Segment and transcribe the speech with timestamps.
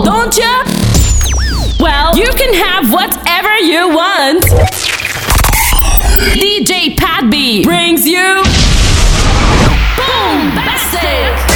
[0.00, 0.62] don't you?
[1.78, 4.44] Well, you can have whatever you want.
[6.32, 8.42] DJ Pat B brings you
[9.98, 11.51] Boombastic.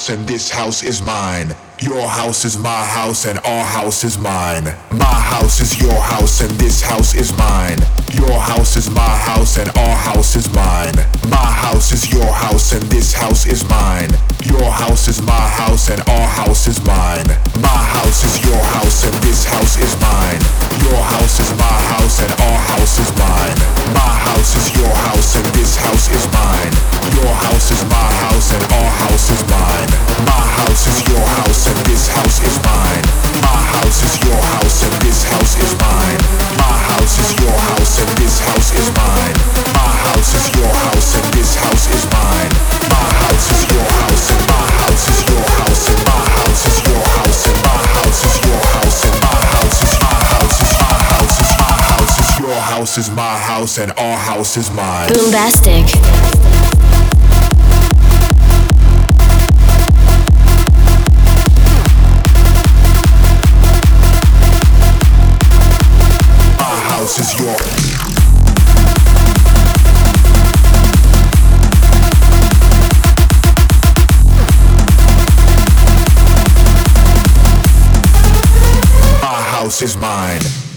[0.00, 1.54] house and this house is mine.
[1.78, 4.64] Your house is my house and our house is mine.
[4.92, 7.76] My house is your house and this house is mine.
[8.14, 10.96] Your house is my house and our house is mine.
[11.28, 14.08] My house is your house and this house is mine.
[14.48, 17.28] Your house is my house and our house is mine.
[17.60, 20.40] My house is your house and this house is mine.
[20.80, 23.58] Your house is my house and our house is mine.
[23.92, 25.49] My house is your house and
[26.00, 26.72] house is mine.
[27.14, 29.90] Your house is my house and our house is mine.
[30.24, 30.39] My
[52.80, 55.10] house is my house and our house is mine.
[55.10, 55.84] Boombastic.
[67.18, 67.56] Is your
[79.82, 80.69] is mine.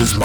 [0.00, 0.23] Is mine.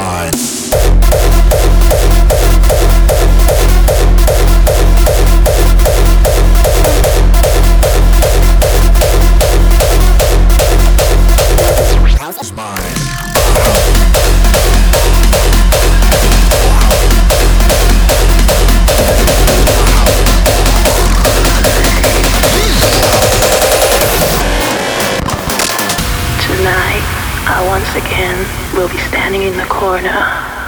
[29.89, 30.21] Corner,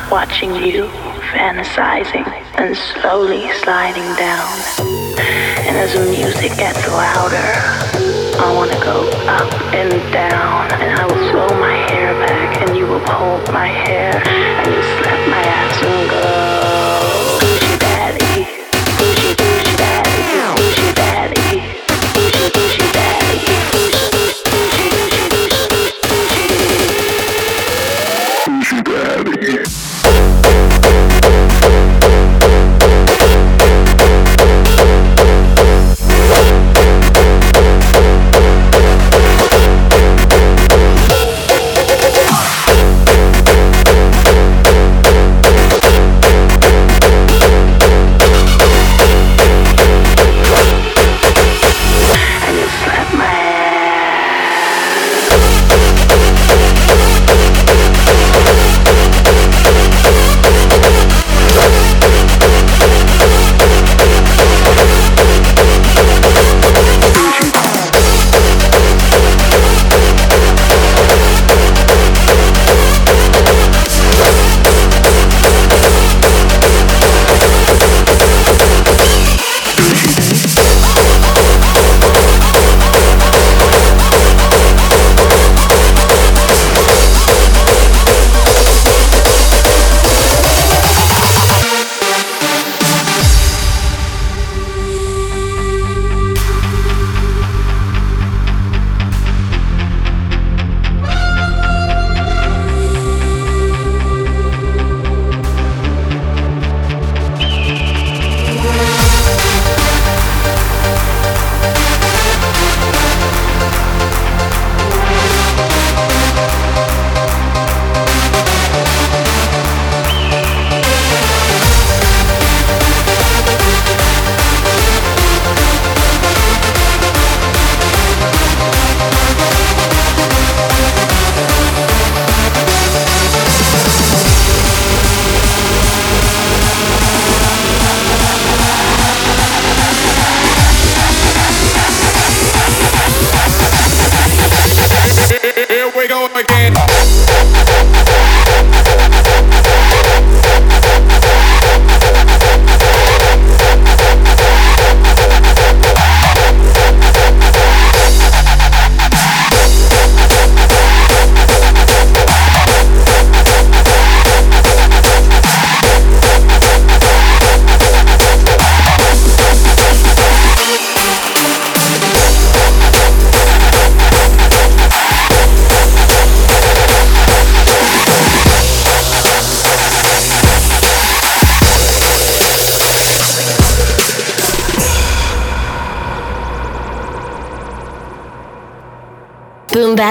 [0.09, 0.85] watching you
[1.29, 2.25] fantasizing
[2.57, 4.49] and slowly sliding down.
[5.61, 7.51] And as the music gets louder,
[8.41, 12.75] I want to go up and down, and I will throw my hair back, and
[12.75, 16.60] you will hold my hair, and you slap my ass and go.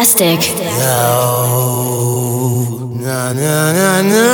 [0.01, 0.41] Boombastic.
[3.05, 4.29] Na na na na.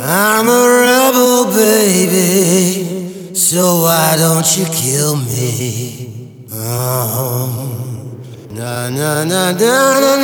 [0.00, 3.34] I'm a rebel, baby.
[3.34, 6.46] So why don't you kill me?
[6.52, 7.50] Oh.
[8.52, 10.17] Na na na na na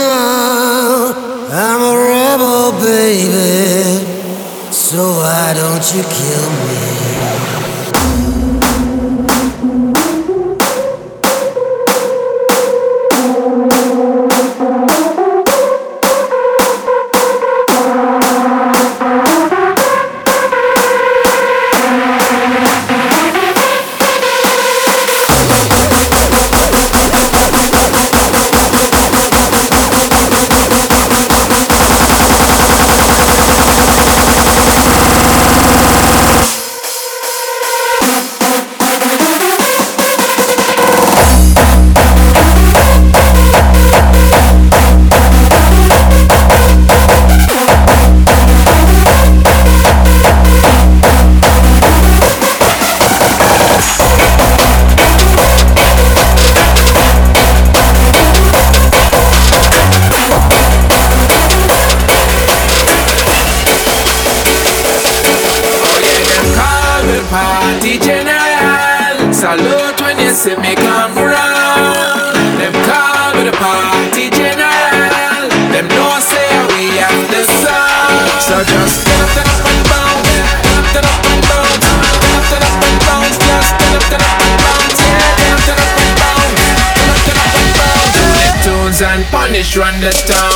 [89.74, 90.53] punish run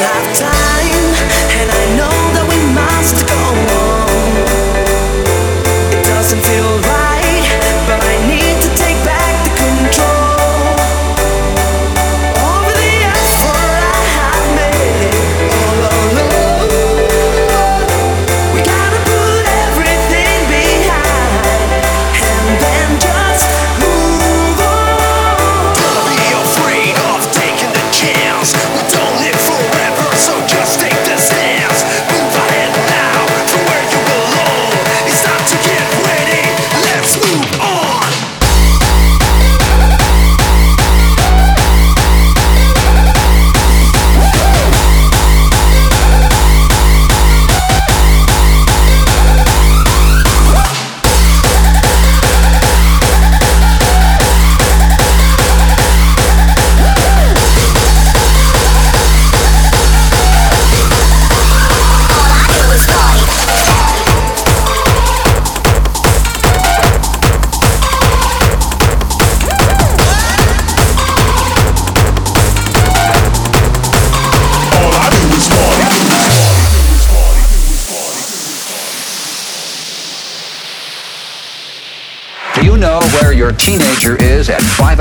[0.00, 0.67] have time.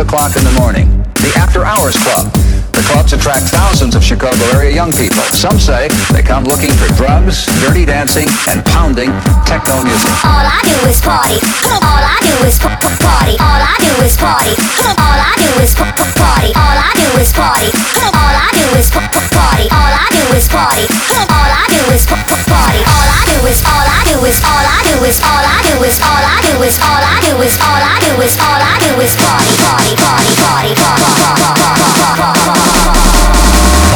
[0.08, 0.88] o'clock in the morning.
[1.20, 2.32] The After Hours Club.
[2.72, 5.20] The clubs attract thousands of Chicago area young people.
[5.36, 9.12] Some say they come looking for drugs, dirty dancing, and pounding
[9.44, 10.08] techno music.
[10.24, 11.44] All I do is party.
[11.84, 13.36] All I do is p- p- party.
[13.44, 14.56] All I do is party.
[14.96, 16.56] All I do is p- p- party.
[16.56, 17.68] All I do is party.
[18.08, 19.68] All I do is party.
[19.76, 20.88] All I do is party.
[21.36, 22.80] All I do is party.
[22.88, 24.67] All I do is all I do is all
[26.64, 29.58] is all I do is all I do is all I do is all I
[29.60, 31.18] do is party, party, party, party, party.
[32.18, 32.58] party.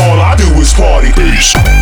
[0.04, 1.81] All I do is party.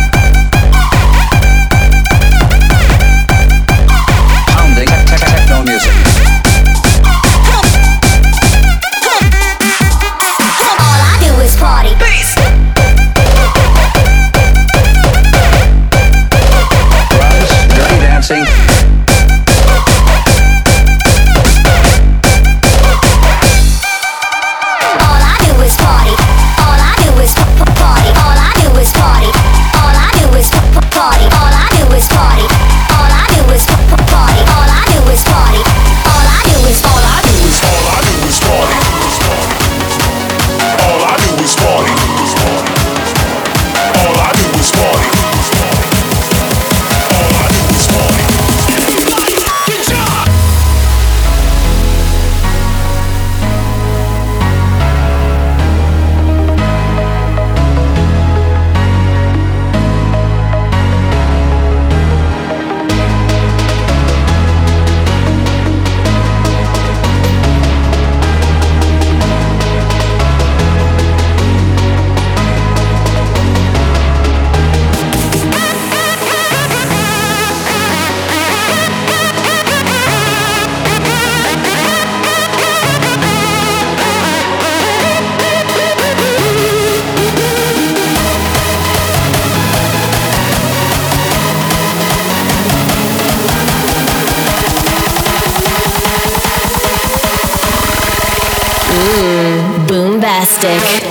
[100.62, 101.09] Mystic.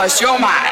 [0.00, 0.69] Plus, you're my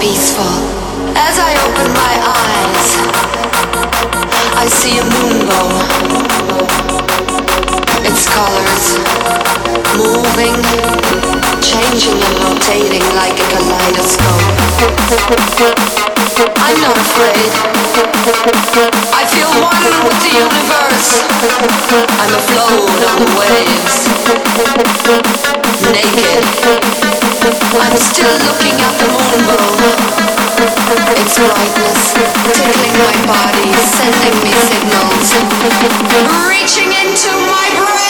[0.00, 0.48] peaceful.
[1.12, 2.86] As I open my eyes,
[4.56, 5.68] I see a moonbow.
[8.08, 8.96] Its colors
[10.00, 10.56] moving,
[11.60, 14.48] changing and rotating like a kaleidoscope.
[16.64, 17.52] I'm not afraid.
[19.12, 21.28] I feel one with the universe.
[22.24, 24.08] I'm afloat on the waves,
[25.92, 27.19] naked.
[27.42, 29.80] I'm still looking at the moon glow.
[31.16, 32.12] Its brightness
[32.52, 35.32] tickling my body, sending me signals,
[36.50, 38.09] reaching into my brain.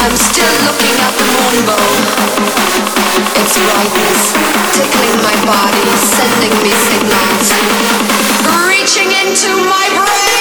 [0.00, 1.76] I'm still looking at the moonbow.
[3.36, 4.32] Its brightness
[4.72, 5.84] tickling my body,
[6.16, 7.52] sending me signals,
[8.64, 10.40] reaching into my brain.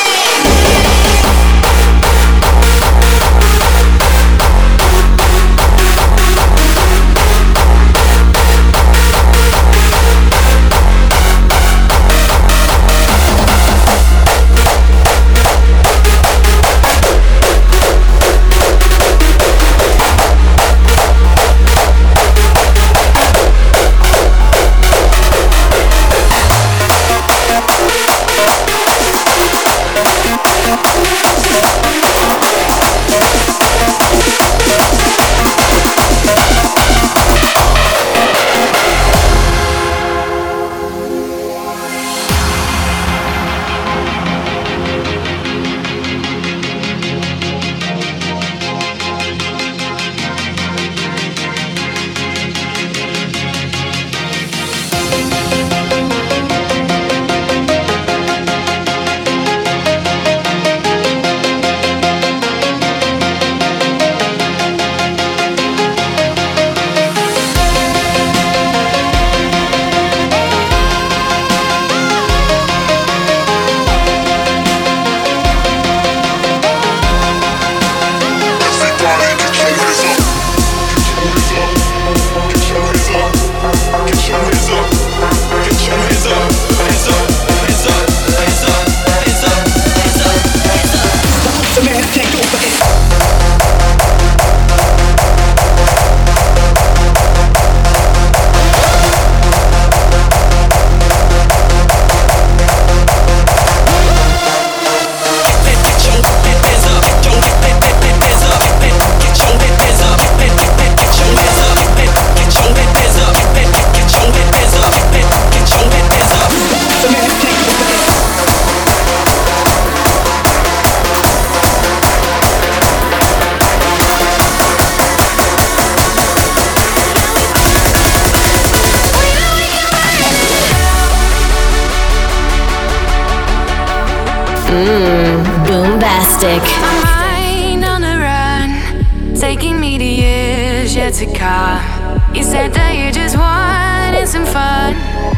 [143.12, 144.94] Just wanted some fun,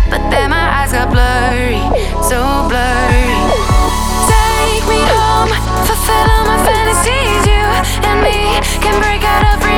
[0.09, 1.79] but then my eyes got blurry,
[2.21, 3.31] so blurry.
[4.27, 5.51] Take me home,
[5.87, 7.47] fulfill all my fantasies.
[7.47, 7.63] You
[8.09, 9.70] and me can break out of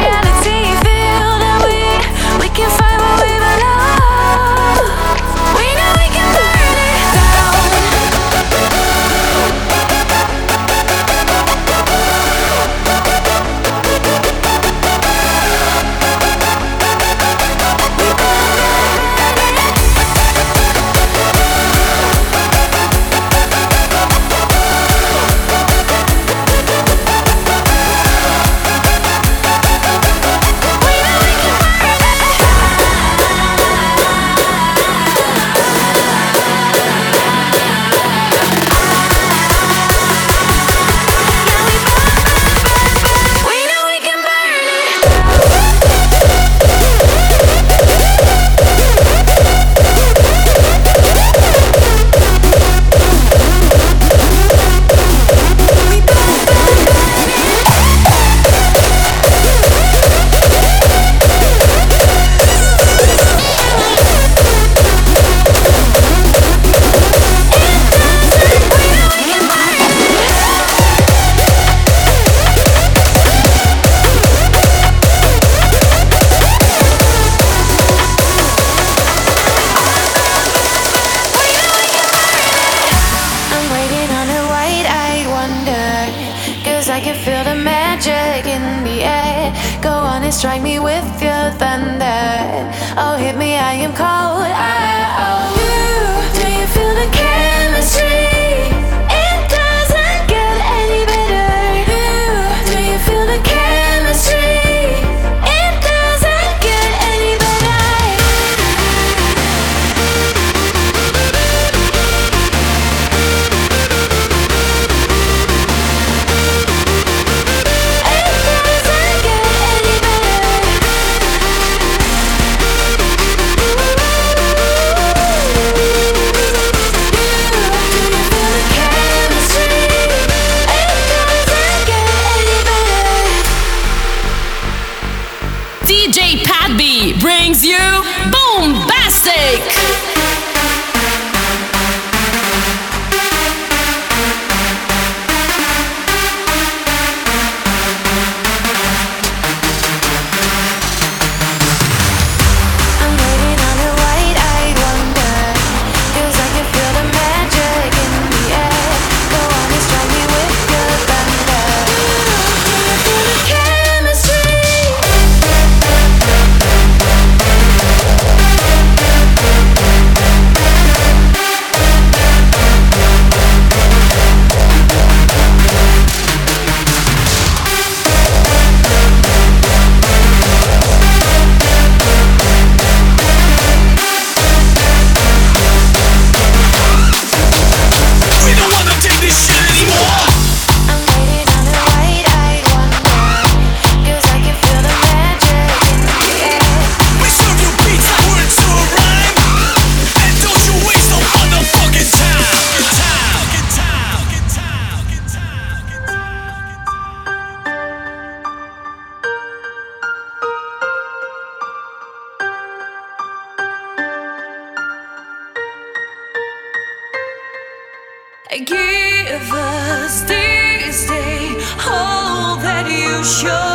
[219.44, 221.50] give us this day
[221.86, 223.73] all that you show.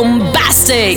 [0.00, 0.96] Boombastic.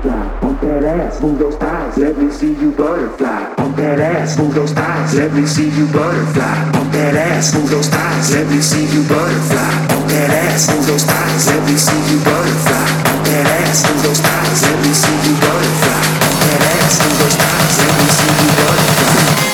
[0.00, 1.98] Pump that ass, move those thighs.
[1.98, 3.54] Let me see you butterfly.
[3.54, 5.14] Pump that ass, move those thighs.
[5.14, 6.72] Let me see you butterfly.
[6.72, 8.34] Pump that ass, move those thighs.
[8.34, 9.86] Let me see you butterfly.
[9.88, 11.46] Pump that ass, move those thighs.
[11.48, 12.86] Let me see you butterfly.
[13.04, 14.62] Pump that ass, move those thighs.
[14.62, 16.02] Let me see you butterfly.
[16.24, 17.76] Pump that ass, move those thighs.
[17.78, 19.51] Let me see you butterfly.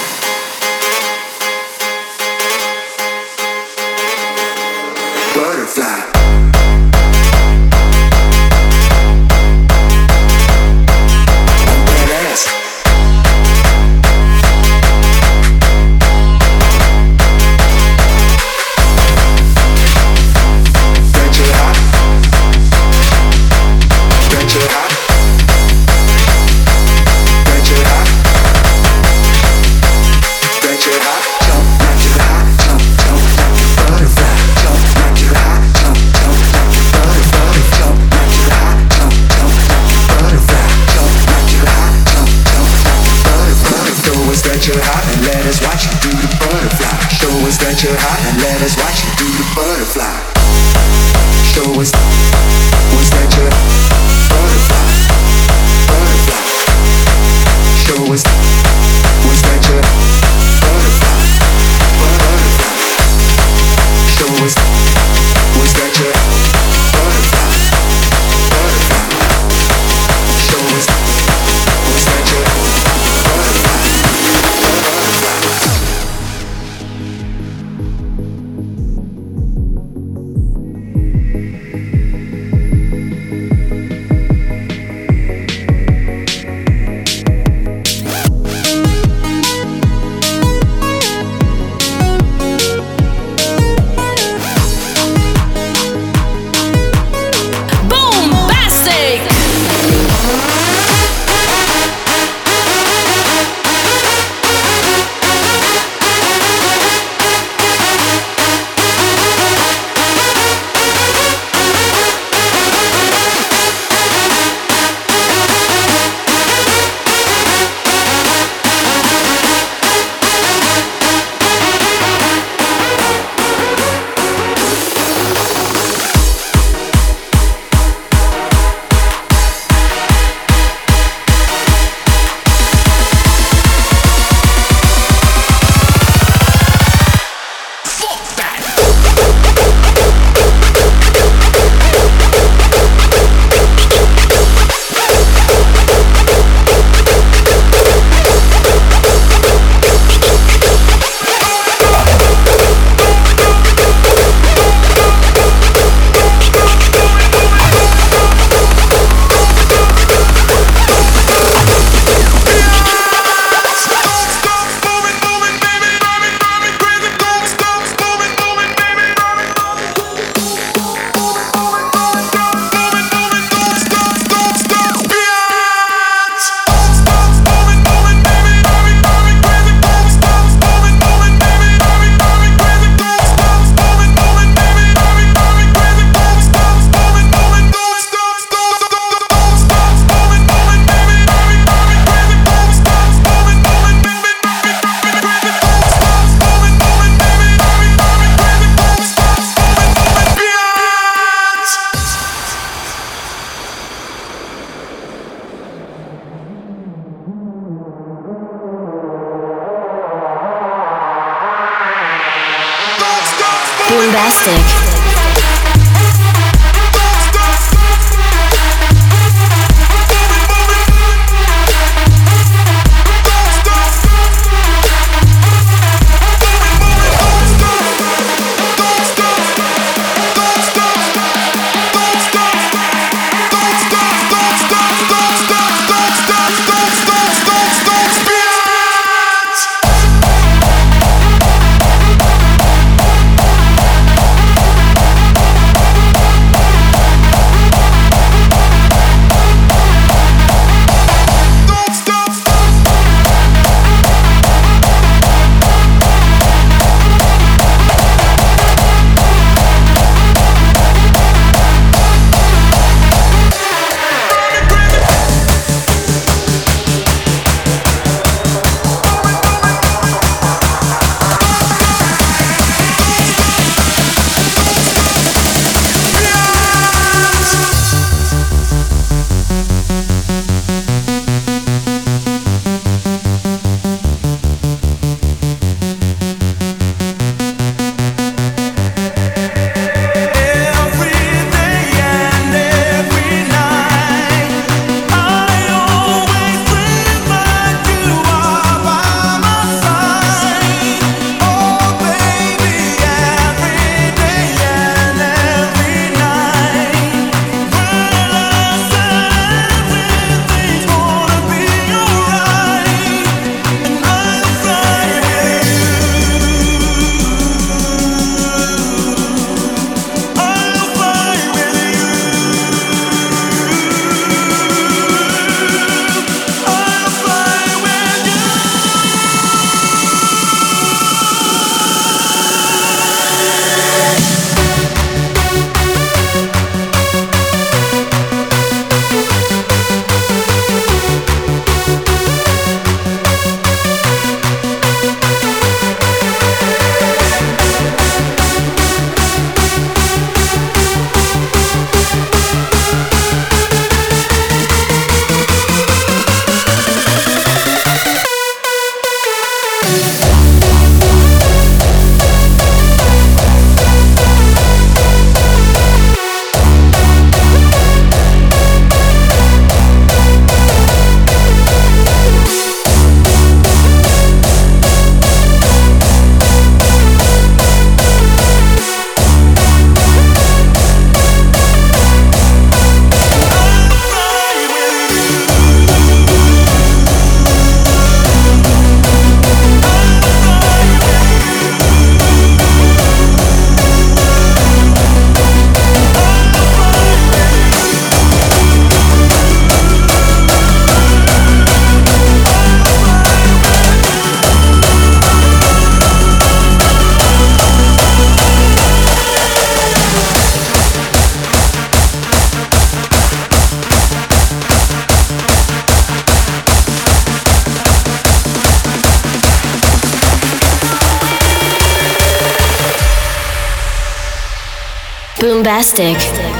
[425.40, 426.18] Boombastic.
[426.18, 426.57] do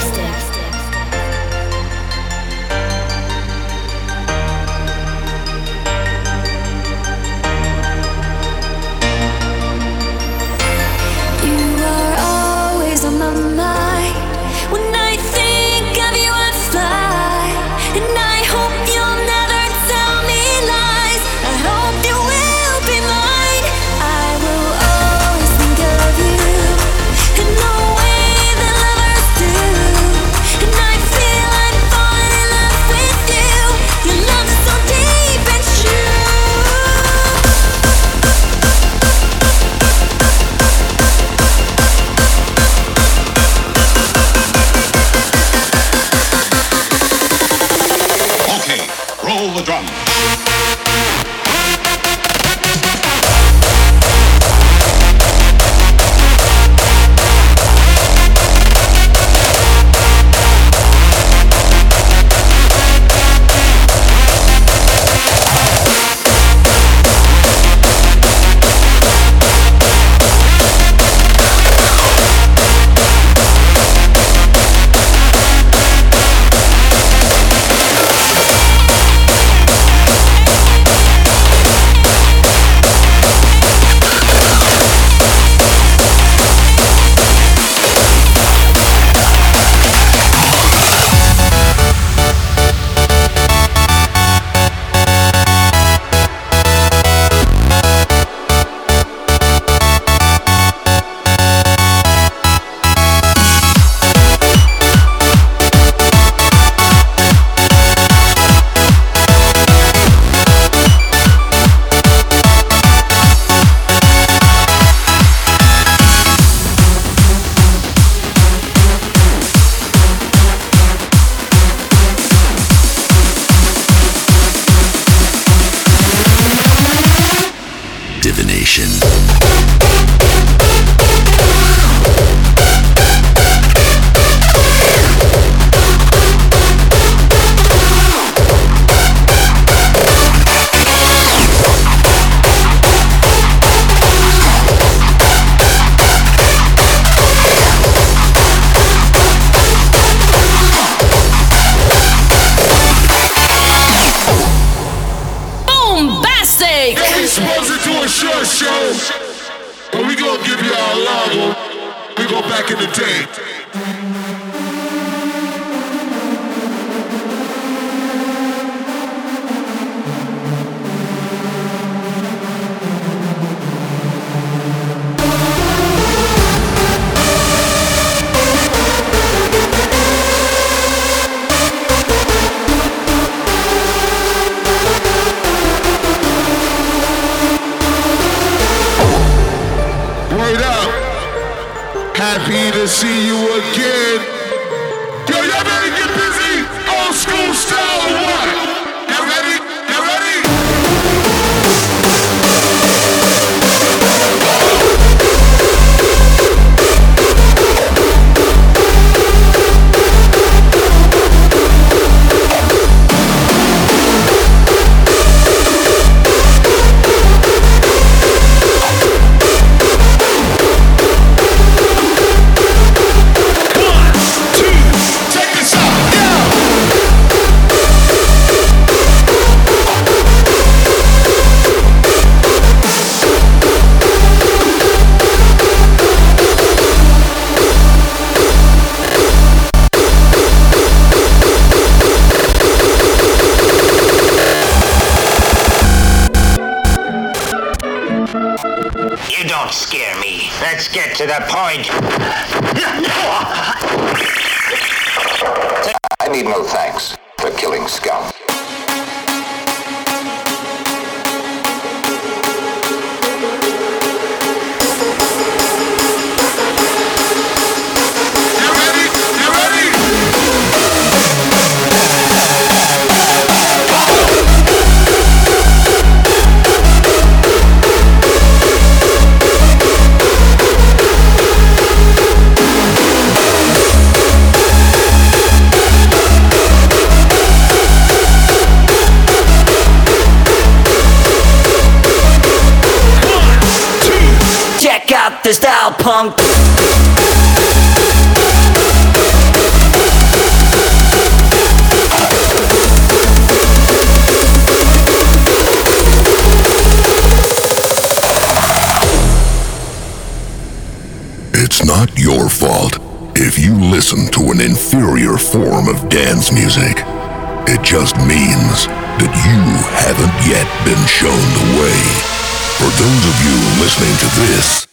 [322.79, 324.87] For those of you listening to this,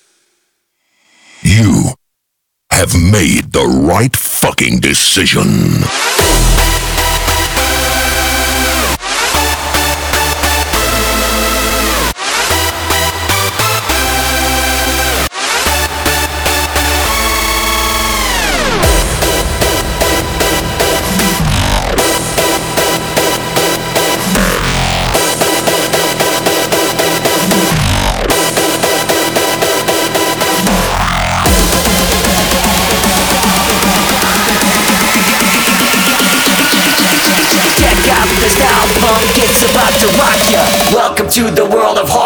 [1.44, 1.94] you
[2.72, 5.84] have made the right fucking decision.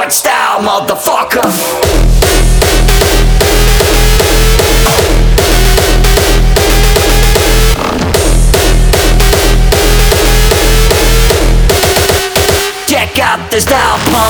[0.10, 1.46] hard style, motherfucker.
[13.22, 14.29] out this style punk.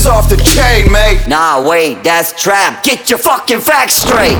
[0.00, 1.26] is off the chain, mate.
[1.28, 2.82] Nah, wait, that's trap.
[2.82, 4.38] Get your fucking facts straight.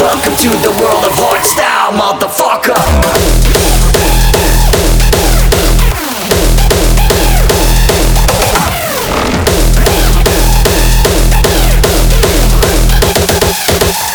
[0.00, 2.74] Welcome to the world of hard style, motherfucker.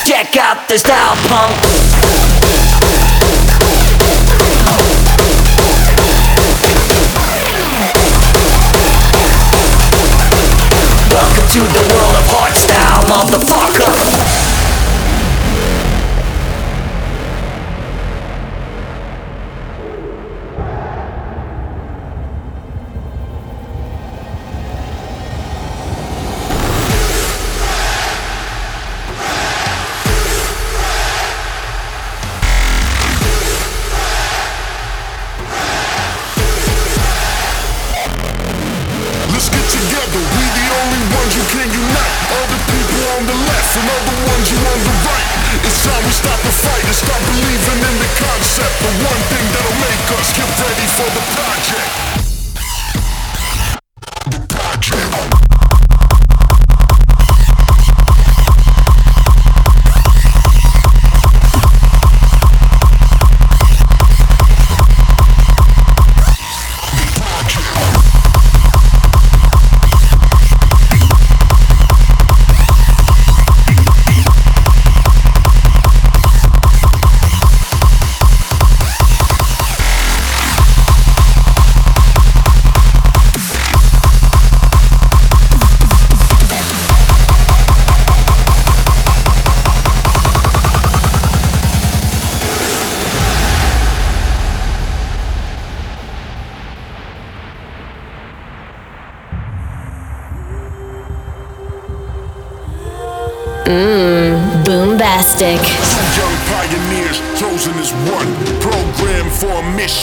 [0.05, 1.86] check out the style punk
[11.57, 11.96] to the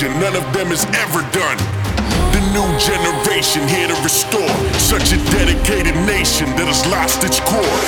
[0.04, 1.56] a none of them has ever done.
[2.36, 7.78] The new generation here to restore such a dedicated nation that has lost its core.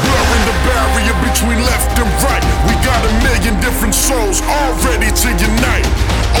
[0.00, 2.44] Blurring the barrier between left and right.
[2.64, 5.88] We got a million different souls all ready to unite.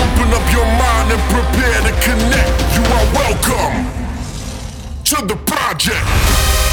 [0.00, 2.52] Open up your mind and prepare to connect.
[2.72, 3.76] You are welcome
[5.12, 6.67] to the project.